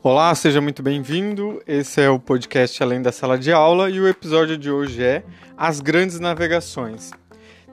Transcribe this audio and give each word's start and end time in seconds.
Olá, 0.00 0.32
seja 0.32 0.60
muito 0.60 0.80
bem-vindo. 0.80 1.60
Esse 1.66 2.00
é 2.00 2.08
o 2.08 2.20
podcast 2.20 2.80
Além 2.80 3.02
da 3.02 3.10
Sala 3.10 3.36
de 3.36 3.50
Aula 3.50 3.90
e 3.90 3.98
o 3.98 4.06
episódio 4.06 4.56
de 4.56 4.70
hoje 4.70 5.02
é 5.02 5.24
As 5.56 5.80
Grandes 5.80 6.20
Navegações. 6.20 7.10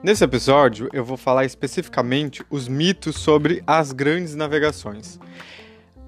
Nesse 0.02 0.24
episódio, 0.24 0.88
eu 0.92 1.04
vou 1.04 1.16
falar 1.16 1.44
especificamente 1.44 2.44
os 2.50 2.66
mitos 2.66 3.14
sobre 3.14 3.62
as 3.64 3.92
grandes 3.92 4.34
navegações. 4.34 5.20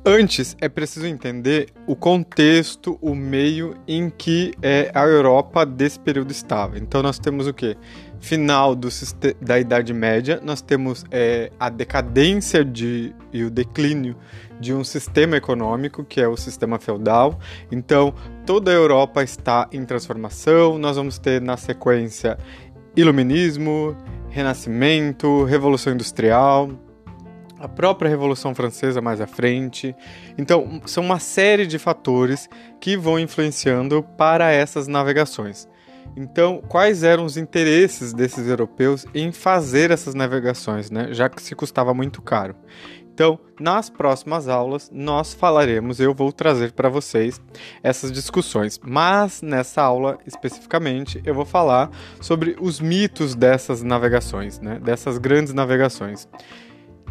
Antes, 0.05 0.57
é 0.61 0.69
preciso 0.69 1.07
entender 1.07 1.69
o 1.87 1.95
contexto, 1.95 2.99
o 3.01 3.15
meio 3.15 3.77
em 3.87 4.11
que 4.11 4.53
é, 4.61 4.91
a 4.93 5.05
Europa 5.05 5.65
desse 5.65 6.01
período 6.01 6.33
estava. 6.33 6.79
Então, 6.79 7.01
nós 7.01 7.21
temos 7.21 7.47
o 7.47 7.55
que? 7.55 7.77
Final 8.21 8.75
do, 8.75 8.89
da 9.41 9.59
Idade 9.59 9.95
Média, 9.95 10.41
nós 10.43 10.61
temos 10.61 11.05
é, 11.11 11.51
a 11.59 11.69
decadência 11.69 12.65
de, 12.65 13.15
e 13.33 13.45
o 13.45 13.51
declínio 13.51 14.17
de 14.61 14.75
um 14.75 14.83
sistema 14.83 15.37
econômico, 15.37 16.05
que 16.05 16.21
é 16.21 16.27
o 16.27 16.37
sistema 16.37 16.79
feudal. 16.79 17.39
Então, 17.71 18.13
toda 18.45 18.71
a 18.71 18.75
Europa 18.75 19.23
está 19.23 19.69
em 19.73 19.85
transformação. 19.85 20.79
Nós 20.79 20.97
vamos 20.97 21.19
ter, 21.19 21.41
na 21.41 21.57
sequência, 21.57 22.37
Iluminismo, 22.97 23.97
Renascimento, 24.31 25.45
Revolução 25.45 25.93
Industrial 25.93 26.71
a 27.59 27.69
própria 27.69 28.09
Revolução 28.09 28.55
Francesa 28.55 29.01
mais 29.01 29.21
à 29.21 29.27
frente. 29.27 29.95
Então, 30.37 30.81
são 30.87 31.05
uma 31.05 31.19
série 31.19 31.67
de 31.67 31.79
fatores 31.79 32.49
que 32.81 32.97
vão 32.97 33.19
influenciando 33.19 34.03
para 34.17 34.51
essas 34.51 34.87
navegações. 34.87 35.69
Então, 36.17 36.63
quais 36.69 37.03
eram 37.03 37.25
os 37.25 37.37
interesses 37.37 38.13
desses 38.13 38.49
europeus 38.49 39.07
em 39.15 39.31
fazer 39.31 39.91
essas 39.91 40.15
navegações, 40.15 40.91
né? 40.91 41.13
já 41.13 41.29
que 41.29 41.41
se 41.41 41.55
custava 41.55 41.95
muito 41.95 42.21
caro? 42.21 42.55
Então, 43.19 43.37
nas 43.59 43.91
próximas 43.91 44.47
aulas, 44.47 44.89
nós 44.93 45.35
falaremos, 45.35 45.99
eu 45.99 46.15
vou 46.15 46.31
trazer 46.31 46.71
para 46.71 46.89
vocês 46.89 47.41
essas 47.83 48.13
discussões. 48.13 48.79
Mas 48.81 49.43
nessa 49.43 49.83
aula 49.83 50.19
especificamente, 50.25 51.21
eu 51.25 51.35
vou 51.35 51.45
falar 51.45 51.91
sobre 52.21 52.57
os 52.61 52.79
mitos 52.79 53.35
dessas 53.35 53.83
navegações, 53.83 54.61
né? 54.61 54.79
dessas 54.79 55.19
grandes 55.19 55.53
navegações. 55.53 56.29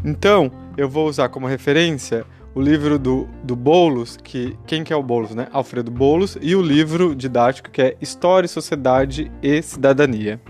Então, 0.05 0.49
eu 0.77 0.87
vou 0.87 1.09
usar 1.09 1.27
como 1.27 1.45
referência 1.45 2.25
o 2.57 2.61
livro 2.61 2.97
do, 2.97 3.29
do 3.43 3.55
Boulos, 3.55 4.17
que 4.17 4.57
quem 4.65 4.83
que 4.83 4.91
é 4.91 4.95
o 4.95 5.03
Boulos, 5.03 5.35
né? 5.35 5.47
Alfredo 5.53 5.91
Boulos, 5.91 6.39
e 6.41 6.55
o 6.55 6.61
livro 6.61 7.13
didático 7.13 7.69
que 7.69 7.79
é 7.79 7.97
História, 8.01 8.49
Sociedade 8.49 9.31
e 9.43 9.61
Cidadania. 9.61 10.41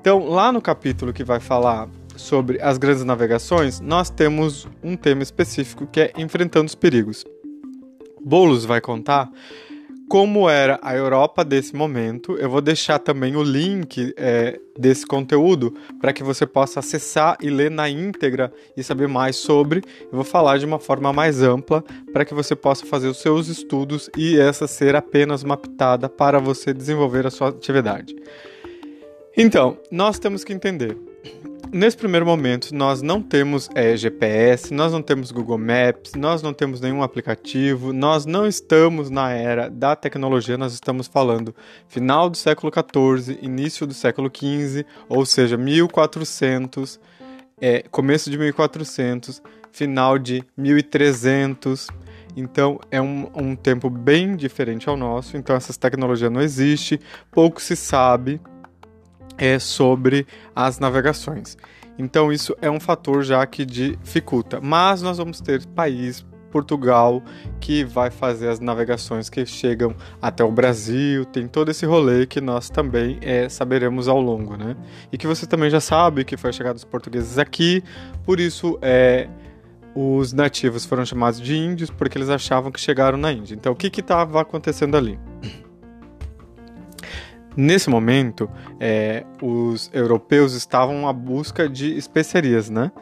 Então, 0.00 0.28
lá 0.28 0.52
no 0.52 0.62
capítulo 0.62 1.12
que 1.12 1.24
vai 1.24 1.40
falar 1.40 1.88
sobre 2.14 2.62
as 2.62 2.78
grandes 2.78 3.02
navegações, 3.02 3.80
nós 3.80 4.08
temos 4.08 4.68
um 4.80 4.96
tema 4.96 5.24
específico 5.24 5.88
que 5.88 6.00
é 6.00 6.12
enfrentando 6.16 6.66
os 6.66 6.76
perigos. 6.76 7.24
Boulos 8.24 8.64
vai 8.64 8.80
contar 8.80 9.28
como 10.10 10.50
era 10.50 10.76
a 10.82 10.92
Europa 10.92 11.44
desse 11.44 11.72
momento. 11.72 12.36
Eu 12.36 12.50
vou 12.50 12.60
deixar 12.60 12.98
também 12.98 13.36
o 13.36 13.44
link 13.44 14.12
é, 14.16 14.58
desse 14.76 15.06
conteúdo 15.06 15.72
para 16.00 16.12
que 16.12 16.24
você 16.24 16.44
possa 16.44 16.80
acessar 16.80 17.38
e 17.40 17.48
ler 17.48 17.70
na 17.70 17.88
íntegra 17.88 18.52
e 18.76 18.82
saber 18.82 19.06
mais 19.06 19.36
sobre. 19.36 19.84
Eu 20.02 20.10
vou 20.10 20.24
falar 20.24 20.58
de 20.58 20.66
uma 20.66 20.80
forma 20.80 21.12
mais 21.12 21.42
ampla 21.42 21.84
para 22.12 22.24
que 22.24 22.34
você 22.34 22.56
possa 22.56 22.84
fazer 22.84 23.06
os 23.06 23.18
seus 23.18 23.46
estudos 23.46 24.10
e 24.16 24.36
essa 24.36 24.66
ser 24.66 24.96
apenas 24.96 25.44
uma 25.44 25.56
pitada 25.56 26.08
para 26.08 26.40
você 26.40 26.74
desenvolver 26.74 27.24
a 27.24 27.30
sua 27.30 27.50
atividade. 27.50 28.16
Então, 29.36 29.78
nós 29.92 30.18
temos 30.18 30.42
que 30.42 30.52
entender 30.52 30.98
Nesse 31.72 31.96
primeiro 31.96 32.26
momento, 32.26 32.74
nós 32.74 33.00
não 33.00 33.22
temos 33.22 33.70
é, 33.76 33.96
GPS, 33.96 34.74
nós 34.74 34.92
não 34.92 35.00
temos 35.00 35.30
Google 35.30 35.56
Maps, 35.56 36.14
nós 36.16 36.42
não 36.42 36.52
temos 36.52 36.80
nenhum 36.80 37.00
aplicativo, 37.00 37.92
nós 37.92 38.26
não 38.26 38.44
estamos 38.44 39.08
na 39.08 39.30
era 39.30 39.70
da 39.70 39.94
tecnologia, 39.94 40.58
nós 40.58 40.72
estamos 40.72 41.06
falando 41.06 41.54
final 41.86 42.28
do 42.28 42.36
século 42.36 42.72
XIV, 42.72 43.38
início 43.40 43.86
do 43.86 43.94
século 43.94 44.28
XV, 44.28 44.84
ou 45.08 45.24
seja, 45.24 45.56
1400, 45.56 46.98
é, 47.60 47.84
começo 47.88 48.28
de 48.30 48.36
1400, 48.36 49.40
final 49.70 50.18
de 50.18 50.42
1300. 50.56 51.86
Então 52.36 52.80
é 52.90 53.00
um, 53.00 53.30
um 53.32 53.54
tempo 53.54 53.88
bem 53.88 54.34
diferente 54.34 54.88
ao 54.88 54.96
nosso. 54.96 55.36
Então 55.36 55.54
essas 55.54 55.76
tecnologias 55.76 56.32
não 56.32 56.40
existem, 56.40 56.98
pouco 57.30 57.62
se 57.62 57.76
sabe 57.76 58.40
é 59.38 59.58
sobre 59.58 60.26
as 60.54 60.78
navegações. 60.78 61.56
Então 61.98 62.32
isso 62.32 62.56
é 62.62 62.70
um 62.70 62.80
fator 62.80 63.22
já 63.22 63.44
que 63.46 63.64
dificulta. 63.64 64.60
Mas 64.60 65.02
nós 65.02 65.18
vamos 65.18 65.40
ter 65.40 65.66
país 65.66 66.24
Portugal 66.50 67.22
que 67.60 67.84
vai 67.84 68.10
fazer 68.10 68.48
as 68.48 68.60
navegações 68.60 69.30
que 69.30 69.46
chegam 69.46 69.94
até 70.20 70.42
o 70.44 70.50
Brasil, 70.50 71.24
tem 71.24 71.46
todo 71.46 71.70
esse 71.70 71.86
rolê 71.86 72.26
que 72.26 72.40
nós 72.40 72.68
também 72.68 73.18
é, 73.22 73.48
saberemos 73.48 74.08
ao 74.08 74.20
longo, 74.20 74.56
né? 74.56 74.76
E 75.12 75.16
que 75.16 75.26
você 75.26 75.46
também 75.46 75.70
já 75.70 75.80
sabe 75.80 76.24
que 76.24 76.36
foi 76.36 76.50
a 76.50 76.52
chegada 76.52 76.74
dos 76.74 76.84
portugueses 76.84 77.38
aqui, 77.38 77.82
por 78.24 78.40
isso 78.40 78.78
é, 78.82 79.28
os 79.94 80.32
nativos 80.32 80.84
foram 80.84 81.04
chamados 81.04 81.40
de 81.40 81.56
índios 81.56 81.90
porque 81.90 82.18
eles 82.18 82.28
achavam 82.28 82.70
que 82.70 82.80
chegaram 82.80 83.18
na 83.18 83.32
Índia. 83.32 83.54
Então 83.54 83.72
o 83.72 83.76
que 83.76 83.88
estava 84.00 84.40
acontecendo 84.40 84.96
ali? 84.96 85.18
Nesse 87.56 87.90
momento, 87.90 88.48
é, 88.78 89.24
os 89.42 89.90
europeus 89.92 90.54
estavam 90.54 91.08
à 91.08 91.12
busca 91.12 91.68
de 91.68 91.96
especiarias, 91.96 92.70
né? 92.70 92.92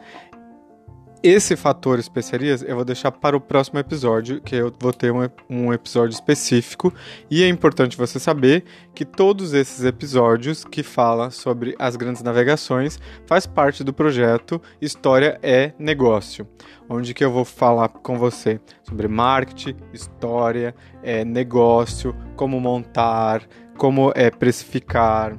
Esse 1.21 1.57
fator 1.57 1.99
especiarias 1.99 2.63
eu 2.63 2.77
vou 2.77 2.85
deixar 2.85 3.11
para 3.11 3.35
o 3.35 3.41
próximo 3.41 3.77
episódio, 3.77 4.39
que 4.39 4.55
eu 4.55 4.73
vou 4.79 4.93
ter 4.93 5.11
um, 5.11 5.27
um, 5.49 5.73
episódio 5.73 6.13
específico. 6.13 6.93
E 7.29 7.43
é 7.43 7.47
importante 7.49 7.97
você 7.97 8.17
saber 8.17 8.63
que 8.95 9.03
todos 9.03 9.53
esses 9.53 9.83
episódios 9.83 10.63
que 10.63 10.81
fala 10.81 11.29
sobre 11.29 11.75
as 11.77 11.97
grandes 11.97 12.23
navegações 12.23 12.97
faz 13.25 13.45
parte 13.45 13.83
do 13.83 13.91
projeto 13.91 14.61
História 14.81 15.37
é 15.43 15.73
Negócio, 15.77 16.47
onde 16.87 17.13
que 17.13 17.25
eu 17.25 17.31
vou 17.31 17.43
falar 17.43 17.89
com 17.89 18.17
você 18.17 18.61
sobre 18.81 19.09
marketing, 19.09 19.75
história, 19.91 20.73
é, 21.03 21.25
negócio, 21.25 22.15
como 22.37 22.61
montar, 22.61 23.45
como 23.77 24.13
é 24.15 24.31
precificar, 24.31 25.37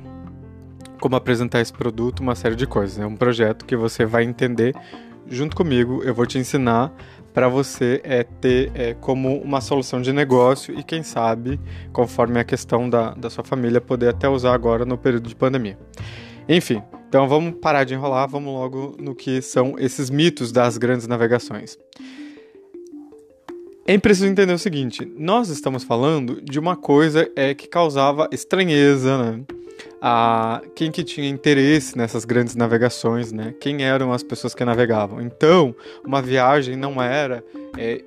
como 1.01 1.17
apresentar 1.17 1.63
esse 1.63 1.73
produto, 1.73 2.21
uma 2.21 2.35
série 2.35 2.55
de 2.55 2.67
coisas. 2.67 2.99
É 2.99 3.07
um 3.07 3.17
projeto 3.17 3.65
que 3.65 3.75
você 3.75 4.05
vai 4.05 4.25
entender 4.25 4.75
junto 5.29 5.57
comigo. 5.57 6.03
Eu 6.03 6.15
vou 6.15 6.27
te 6.27 6.39
ensinar 6.39 6.93
para 7.33 7.49
você 7.49 8.01
é, 8.05 8.25
ter 8.25 8.71
é, 8.75 8.95
como 8.95 9.41
uma 9.41 9.61
solução 9.61 10.03
de 10.03 10.13
negócio 10.13 10.79
e, 10.79 10.83
quem 10.83 11.03
sabe, 11.03 11.61
conforme 11.93 12.41
a 12.41 12.45
questão 12.45 12.89
da, 12.89 13.15
da 13.15 13.31
sua 13.31 13.45
família, 13.45 13.81
poder 13.81 14.09
até 14.09 14.29
usar 14.29 14.53
agora 14.53 14.85
no 14.85 14.99
período 14.99 15.29
de 15.29 15.37
pandemia. 15.37 15.79
Enfim, 16.49 16.83
então 17.09 17.29
vamos 17.29 17.55
parar 17.61 17.85
de 17.85 17.95
enrolar, 17.95 18.29
vamos 18.29 18.53
logo 18.53 18.97
no 18.99 19.15
que 19.15 19.41
são 19.41 19.77
esses 19.79 20.11
mitos 20.11 20.51
das 20.53 20.79
grandes 20.79 21.07
navegações. 21.07 21.79
É 23.87 23.99
preciso 23.99 24.29
entender 24.29 24.53
o 24.53 24.59
seguinte: 24.59 25.05
nós 25.17 25.49
estamos 25.49 25.83
falando 25.83 26.41
de 26.41 26.59
uma 26.59 26.77
coisa 26.77 27.29
é 27.35 27.55
que 27.55 27.67
causava 27.67 28.29
estranheza, 28.31 29.19
né? 29.19 29.45
A 30.01 30.63
quem 30.75 30.91
que 30.91 31.05
tinha 31.05 31.29
interesse 31.29 31.97
nessas 31.97 32.25
grandes 32.25 32.55
navegações, 32.55 33.33
né? 33.33 33.55
Quem 33.61 33.83
eram 33.85 34.13
as 34.13 34.23
pessoas 34.23 34.55
que 34.55 34.65
navegavam? 34.65 35.21
Então, 35.21 35.75
uma 36.05 36.23
viagem 36.23 36.77
não 36.77 37.03
era 37.03 37.45
é, 37.77 38.03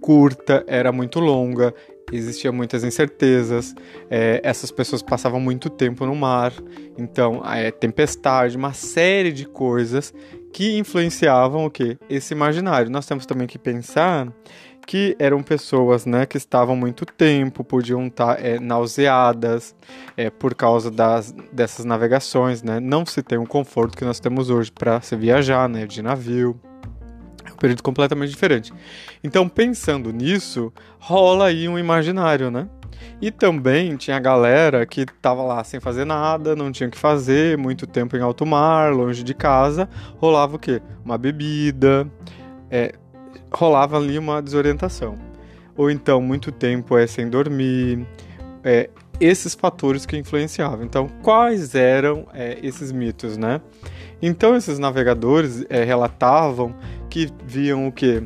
curta, 0.00 0.64
era 0.66 0.92
muito 0.92 1.18
longa, 1.18 1.74
existiam 2.12 2.52
muitas 2.52 2.84
incertezas, 2.84 3.74
é, 4.10 4.40
essas 4.42 4.70
pessoas 4.70 5.02
passavam 5.02 5.40
muito 5.40 5.70
tempo 5.70 6.04
no 6.06 6.14
mar, 6.14 6.52
então 6.98 7.42
é, 7.44 7.70
tempestade, 7.70 8.56
uma 8.56 8.72
série 8.72 9.32
de 9.32 9.46
coisas 9.46 10.12
que 10.52 10.78
influenciavam 10.78 11.66
o 11.66 11.70
que 11.70 11.98
esse 12.08 12.32
imaginário. 12.32 12.90
Nós 12.90 13.06
temos 13.06 13.26
também 13.26 13.46
que 13.46 13.58
pensar 13.58 14.32
que 14.86 15.16
eram 15.18 15.42
pessoas 15.42 16.06
né, 16.06 16.26
que 16.26 16.36
estavam 16.36 16.76
muito 16.76 17.04
tempo, 17.06 17.64
podiam 17.64 18.06
estar 18.06 18.36
tá, 18.36 18.42
é, 18.42 18.58
nauseadas 18.58 19.74
é, 20.16 20.30
por 20.30 20.54
causa 20.54 20.90
das, 20.90 21.34
dessas 21.52 21.84
navegações. 21.84 22.62
Né? 22.62 22.80
Não 22.80 23.04
se 23.04 23.22
tem 23.22 23.38
o 23.38 23.46
conforto 23.46 23.96
que 23.96 24.04
nós 24.04 24.20
temos 24.20 24.50
hoje 24.50 24.70
para 24.70 25.00
se 25.00 25.16
viajar 25.16 25.68
né, 25.68 25.86
de 25.86 26.02
navio. 26.02 26.60
É 27.44 27.52
um 27.52 27.56
período 27.56 27.82
completamente 27.82 28.30
diferente. 28.30 28.72
Então, 29.22 29.48
pensando 29.48 30.12
nisso, 30.12 30.72
rola 30.98 31.46
aí 31.46 31.68
um 31.68 31.78
imaginário, 31.78 32.50
né? 32.50 32.68
E 33.20 33.30
também 33.30 33.96
tinha 33.96 34.18
galera 34.18 34.84
que 34.86 35.04
tava 35.04 35.42
lá 35.42 35.62
sem 35.62 35.78
fazer 35.78 36.04
nada, 36.04 36.56
não 36.56 36.72
tinha 36.72 36.88
o 36.88 36.90
que 36.90 36.98
fazer, 36.98 37.56
muito 37.58 37.86
tempo 37.86 38.16
em 38.16 38.20
alto 38.20 38.46
mar, 38.46 38.92
longe 38.92 39.22
de 39.22 39.34
casa, 39.34 39.88
rolava 40.16 40.56
o 40.56 40.58
quê? 40.58 40.80
Uma 41.04 41.18
bebida, 41.18 42.10
é, 42.70 42.94
rolava 43.52 43.96
ali 43.96 44.18
uma 44.18 44.40
desorientação. 44.40 45.16
Ou 45.76 45.90
então, 45.90 46.20
muito 46.20 46.52
tempo 46.52 46.96
é 46.96 47.06
sem 47.06 47.28
dormir, 47.28 48.06
é, 48.62 48.88
esses 49.20 49.54
fatores 49.54 50.06
que 50.06 50.16
influenciavam. 50.16 50.84
Então, 50.84 51.08
quais 51.22 51.74
eram 51.74 52.26
é, 52.32 52.58
esses 52.62 52.92
mitos, 52.92 53.36
né? 53.36 53.60
Então, 54.22 54.56
esses 54.56 54.78
navegadores 54.78 55.64
é, 55.68 55.84
relatavam 55.84 56.74
que 57.10 57.28
viam 57.44 57.86
o 57.86 57.92
que? 57.92 58.22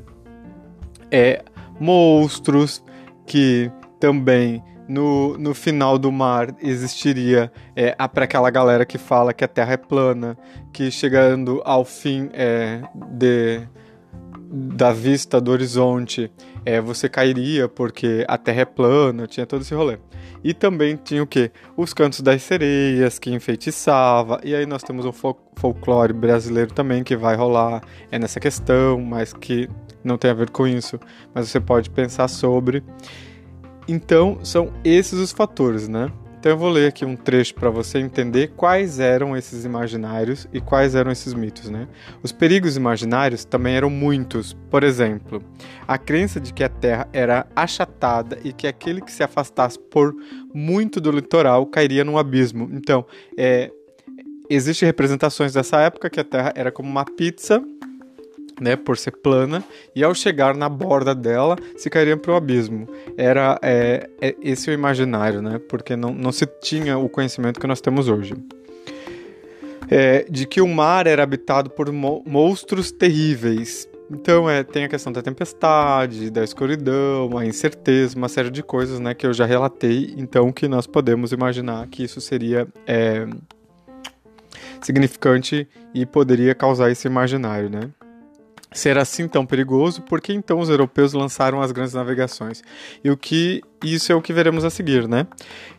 É, 1.10 1.42
monstros, 1.80 2.82
que 3.26 3.70
também 3.98 4.62
no, 4.88 5.36
no 5.36 5.54
final 5.54 5.98
do 5.98 6.10
mar 6.10 6.54
existiria 6.62 7.52
é, 7.76 7.92
para 8.08 8.24
aquela 8.24 8.50
galera 8.50 8.86
que 8.86 8.96
fala 8.96 9.34
que 9.34 9.44
a 9.44 9.48
Terra 9.48 9.74
é 9.74 9.76
plana, 9.76 10.36
que 10.72 10.90
chegando 10.90 11.60
ao 11.64 11.84
fim 11.84 12.30
é, 12.32 12.80
de, 13.12 13.68
da 14.50 14.92
vista 14.92 15.40
do 15.40 15.50
horizonte 15.50 16.30
é, 16.64 16.80
você 16.80 17.08
cairia 17.08 17.68
porque 17.68 18.24
a 18.26 18.38
Terra 18.38 18.62
é 18.62 18.64
plana, 18.64 19.26
tinha 19.26 19.46
todo 19.46 19.62
esse 19.62 19.74
rolê. 19.74 19.98
E 20.42 20.54
também 20.54 20.96
tinha 20.96 21.22
o 21.22 21.26
que? 21.26 21.50
Os 21.76 21.92
cantos 21.92 22.20
das 22.20 22.42
sereias, 22.42 23.18
que 23.18 23.30
enfeitiçava. 23.30 24.40
E 24.44 24.54
aí 24.54 24.66
nós 24.66 24.82
temos 24.82 25.04
o 25.04 25.12
fol 25.12 25.38
folclore 25.56 26.12
brasileiro 26.12 26.72
também, 26.72 27.02
que 27.02 27.16
vai 27.16 27.34
rolar 27.34 27.82
é 28.12 28.18
nessa 28.18 28.38
questão, 28.38 29.00
mas 29.00 29.32
que 29.32 29.68
não 30.04 30.16
tem 30.16 30.30
a 30.30 30.34
ver 30.34 30.50
com 30.50 30.66
isso. 30.66 30.98
Mas 31.34 31.48
você 31.48 31.58
pode 31.58 31.90
pensar 31.90 32.28
sobre. 32.28 32.84
Então, 33.88 34.38
são 34.44 34.72
esses 34.84 35.18
os 35.18 35.32
fatores, 35.32 35.88
né? 35.88 36.12
Então 36.38 36.52
eu 36.52 36.56
vou 36.56 36.68
ler 36.68 36.88
aqui 36.88 37.04
um 37.04 37.16
trecho 37.16 37.52
para 37.54 37.68
você 37.68 37.98
entender 37.98 38.52
quais 38.56 39.00
eram 39.00 39.36
esses 39.36 39.64
imaginários 39.64 40.46
e 40.52 40.60
quais 40.60 40.94
eram 40.94 41.10
esses 41.10 41.34
mitos, 41.34 41.68
né? 41.68 41.88
Os 42.22 42.30
perigos 42.30 42.76
imaginários 42.76 43.44
também 43.44 43.74
eram 43.74 43.90
muitos. 43.90 44.56
Por 44.70 44.84
exemplo, 44.84 45.42
a 45.86 45.98
crença 45.98 46.38
de 46.38 46.52
que 46.52 46.62
a 46.62 46.68
Terra 46.68 47.08
era 47.12 47.44
achatada 47.56 48.38
e 48.44 48.52
que 48.52 48.68
aquele 48.68 49.00
que 49.00 49.10
se 49.10 49.24
afastasse 49.24 49.78
por 49.90 50.14
muito 50.54 51.00
do 51.00 51.10
litoral 51.10 51.66
cairia 51.66 52.04
num 52.04 52.16
abismo. 52.16 52.70
Então, 52.72 53.04
é, 53.36 53.72
existem 54.48 54.86
representações 54.86 55.52
dessa 55.52 55.80
época 55.80 56.08
que 56.08 56.20
a 56.20 56.24
Terra 56.24 56.52
era 56.54 56.70
como 56.70 56.88
uma 56.88 57.04
pizza 57.04 57.60
né, 58.60 58.76
por 58.76 58.96
ser 58.96 59.12
plana, 59.12 59.64
e 59.94 60.02
ao 60.02 60.14
chegar 60.14 60.54
na 60.54 60.68
borda 60.68 61.14
dela 61.14 61.56
se 61.76 61.88
cairia 61.90 62.16
para 62.16 62.32
o 62.32 62.36
abismo. 62.36 62.88
Era 63.16 63.58
é, 63.62 64.08
é, 64.20 64.34
esse 64.42 64.70
o 64.70 64.72
imaginário, 64.72 65.42
né, 65.42 65.60
porque 65.68 65.96
não, 65.96 66.12
não 66.12 66.32
se 66.32 66.46
tinha 66.60 66.98
o 66.98 67.08
conhecimento 67.08 67.60
que 67.60 67.66
nós 67.66 67.80
temos 67.80 68.08
hoje. 68.08 68.34
É, 69.90 70.26
de 70.28 70.46
que 70.46 70.60
o 70.60 70.68
mar 70.68 71.06
era 71.06 71.22
habitado 71.22 71.70
por 71.70 71.90
mo 71.90 72.22
monstros 72.26 72.92
terríveis. 72.92 73.88
Então 74.10 74.48
é, 74.48 74.62
tem 74.62 74.84
a 74.84 74.88
questão 74.88 75.12
da 75.12 75.22
tempestade, 75.22 76.30
da 76.30 76.42
escuridão, 76.42 77.36
a 77.36 77.44
incerteza, 77.44 78.16
uma 78.16 78.28
série 78.28 78.50
de 78.50 78.62
coisas 78.62 79.00
né, 79.00 79.14
que 79.14 79.26
eu 79.26 79.32
já 79.32 79.46
relatei, 79.46 80.14
então 80.16 80.50
que 80.52 80.66
nós 80.66 80.86
podemos 80.86 81.32
imaginar 81.32 81.86
que 81.88 82.04
isso 82.04 82.20
seria 82.20 82.66
é, 82.86 83.26
significante 84.82 85.68
e 85.94 86.06
poderia 86.06 86.54
causar 86.54 86.90
esse 86.90 87.06
imaginário, 87.06 87.68
né? 87.68 87.90
Ser 88.78 88.96
assim 88.96 89.28
tão 89.28 89.44
perigoso, 89.44 90.02
por 90.02 90.20
que 90.20 90.32
então 90.32 90.58
os 90.60 90.68
europeus 90.68 91.12
lançaram 91.12 91.60
as 91.60 91.72
grandes 91.72 91.94
navegações? 91.94 92.62
E 93.02 93.10
o 93.10 93.16
que 93.16 93.62
isso 93.84 94.10
é 94.10 94.14
o 94.14 94.22
que 94.22 94.32
veremos 94.32 94.64
a 94.64 94.70
seguir, 94.70 95.06
né? 95.06 95.26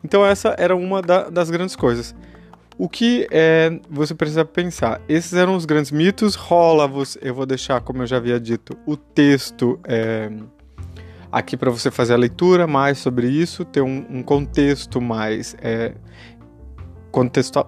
Então 0.03 0.25
essa 0.25 0.55
era 0.57 0.75
uma 0.75 1.01
da, 1.01 1.29
das 1.29 1.49
grandes 1.49 1.75
coisas. 1.75 2.15
O 2.77 2.87
que 2.87 3.27
é, 3.29 3.77
você 3.89 4.15
precisa 4.15 4.45
pensar? 4.45 5.01
Esses 5.09 5.33
eram 5.33 5.55
os 5.55 5.65
grandes 5.65 5.91
mitos. 5.91 6.35
Rola, 6.35 6.87
você, 6.87 7.19
eu 7.21 7.35
vou 7.35 7.45
deixar, 7.45 7.81
como 7.81 8.03
eu 8.03 8.07
já 8.07 8.15
havia 8.15 8.39
dito, 8.39 8.77
o 8.85 8.95
texto 8.95 9.77
é, 9.83 10.31
aqui 11.29 11.57
para 11.57 11.69
você 11.69 11.91
fazer 11.91 12.13
a 12.13 12.17
leitura 12.17 12.67
mais 12.67 12.97
sobre 12.97 13.27
isso, 13.27 13.65
ter 13.65 13.81
um, 13.81 14.05
um 14.09 14.23
contexto 14.23 15.01
mais 15.01 15.57
é, 15.61 15.93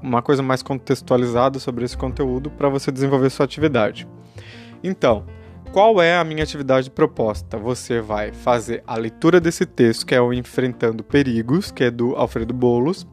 uma 0.02 0.22
coisa 0.22 0.42
mais 0.42 0.62
contextualizada 0.62 1.60
sobre 1.60 1.84
esse 1.84 1.98
conteúdo 1.98 2.50
para 2.50 2.70
você 2.70 2.92
desenvolver 2.92 3.30
sua 3.30 3.44
atividade. 3.44 4.08
Então, 4.84 5.26
qual 5.72 6.02
é 6.02 6.18
a 6.18 6.24
minha 6.24 6.44
atividade 6.44 6.90
proposta? 6.90 7.58
Você 7.58 8.02
vai 8.02 8.34
fazer 8.34 8.84
a 8.86 8.96
leitura 8.96 9.40
desse 9.40 9.66
texto, 9.66 10.06
que 10.06 10.14
é 10.14 10.22
o 10.22 10.34
Enfrentando 10.34 11.04
Perigos, 11.04 11.72
que 11.72 11.86
é 11.86 11.90
do 11.90 12.14
Alfredo 12.16 12.54
Bolos, 12.54 13.08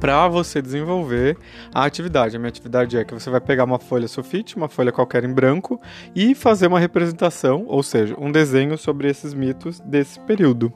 para 0.00 0.26
você 0.28 0.60
desenvolver 0.60 1.38
a 1.72 1.84
atividade. 1.84 2.36
A 2.36 2.38
minha 2.38 2.48
atividade 2.48 2.98
é 2.98 3.04
que 3.04 3.14
você 3.14 3.30
vai 3.30 3.40
pegar 3.40 3.64
uma 3.64 3.78
folha 3.78 4.08
sulfite, 4.08 4.56
uma 4.56 4.68
folha 4.68 4.92
qualquer 4.92 5.24
em 5.24 5.32
branco, 5.32 5.80
e 6.14 6.34
fazer 6.34 6.66
uma 6.66 6.80
representação, 6.80 7.64
ou 7.68 7.82
seja, 7.82 8.16
um 8.18 8.30
desenho 8.32 8.76
sobre 8.76 9.08
esses 9.08 9.32
mitos 9.32 9.80
desse 9.80 10.18
período. 10.20 10.72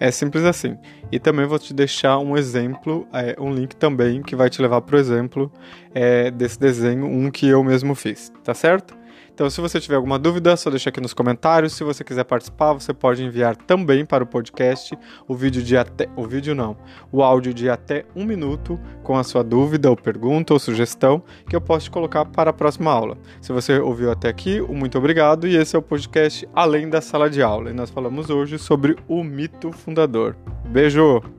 É 0.00 0.10
simples 0.10 0.44
assim. 0.44 0.78
E 1.10 1.18
também 1.18 1.44
vou 1.44 1.58
te 1.58 1.74
deixar 1.74 2.18
um 2.18 2.36
exemplo, 2.36 3.06
é, 3.12 3.36
um 3.38 3.52
link 3.52 3.74
também 3.76 4.22
que 4.22 4.34
vai 4.34 4.48
te 4.48 4.62
levar 4.62 4.80
para 4.80 4.96
o 4.96 4.98
exemplo 4.98 5.52
é, 5.94 6.30
desse 6.30 6.58
desenho, 6.58 7.04
um 7.04 7.30
que 7.30 7.46
eu 7.46 7.62
mesmo 7.62 7.94
fiz, 7.94 8.32
tá 8.42 8.54
certo? 8.54 8.97
Então, 9.38 9.48
se 9.48 9.60
você 9.60 9.78
tiver 9.78 9.94
alguma 9.94 10.18
dúvida, 10.18 10.56
só 10.56 10.68
deixa 10.68 10.90
aqui 10.90 11.00
nos 11.00 11.14
comentários. 11.14 11.72
Se 11.72 11.84
você 11.84 12.02
quiser 12.02 12.24
participar, 12.24 12.72
você 12.72 12.92
pode 12.92 13.22
enviar 13.22 13.54
também 13.54 14.04
para 14.04 14.24
o 14.24 14.26
podcast 14.26 14.98
o 15.28 15.34
vídeo 15.36 15.62
de 15.62 15.76
até. 15.76 16.08
O 16.16 16.26
vídeo 16.26 16.56
não, 16.56 16.76
o 17.12 17.22
áudio 17.22 17.54
de 17.54 17.70
até 17.70 18.04
um 18.16 18.24
minuto 18.24 18.80
com 19.04 19.16
a 19.16 19.22
sua 19.22 19.44
dúvida, 19.44 19.88
ou 19.90 19.96
pergunta, 19.96 20.54
ou 20.54 20.58
sugestão, 20.58 21.22
que 21.48 21.54
eu 21.54 21.60
posso 21.60 21.84
te 21.84 21.90
colocar 21.92 22.24
para 22.24 22.50
a 22.50 22.52
próxima 22.52 22.90
aula. 22.90 23.16
Se 23.40 23.52
você 23.52 23.78
ouviu 23.78 24.10
até 24.10 24.28
aqui, 24.28 24.60
muito 24.60 24.98
obrigado. 24.98 25.46
E 25.46 25.54
esse 25.54 25.76
é 25.76 25.78
o 25.78 25.82
podcast 25.82 26.44
Além 26.52 26.90
da 26.90 27.00
Sala 27.00 27.30
de 27.30 27.40
Aula. 27.40 27.70
E 27.70 27.72
nós 27.72 27.90
falamos 27.90 28.30
hoje 28.30 28.58
sobre 28.58 28.96
o 29.06 29.22
mito 29.22 29.70
fundador. 29.70 30.34
Beijo! 30.64 31.37